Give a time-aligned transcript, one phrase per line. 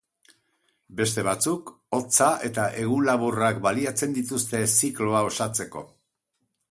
[0.99, 1.67] Beste batzuk,
[1.97, 5.85] hotza eta egun laburrak baliatzen dituzte zikloa osatzeko.